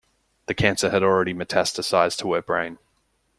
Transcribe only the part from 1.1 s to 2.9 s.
metastasized to her brain.